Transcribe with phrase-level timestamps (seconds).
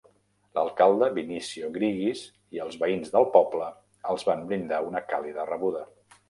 [0.59, 2.23] L'alcalde, Vinicio Grigis,
[2.57, 3.69] i els veïns del poble
[4.15, 5.85] els van brindar una càlida rebuda.